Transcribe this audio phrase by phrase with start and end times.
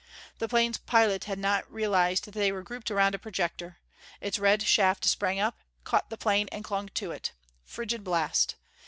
[0.39, 3.77] The plane's pilot had not realized that they were grouped around a projector;
[4.19, 7.33] its red shaft sprang up, caught the plane and clung to it.
[7.63, 8.55] Frigid blast!